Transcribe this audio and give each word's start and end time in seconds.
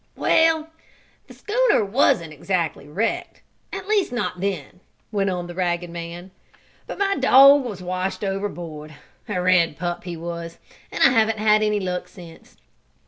"Well, 0.15 0.71
the 1.27 1.35
schooner 1.35 1.85
wasn't 1.85 2.33
exactly 2.33 2.87
wrecked 2.87 3.43
at 3.71 3.87
least 3.87 4.11
not 4.11 4.39
then," 4.39 4.79
went 5.11 5.29
on 5.29 5.45
the 5.45 5.53
ragged 5.53 5.91
man. 5.91 6.31
"But 6.87 6.97
my 6.97 7.15
dog 7.17 7.63
was 7.65 7.83
washed 7.83 8.23
overboard 8.23 8.95
a 9.29 9.39
red 9.39 9.77
pup 9.77 10.05
he 10.05 10.17
was, 10.17 10.57
and 10.91 11.03
I 11.03 11.09
haven't 11.11 11.37
had 11.37 11.61
any 11.61 11.79
luck 11.79 12.07
since. 12.07 12.57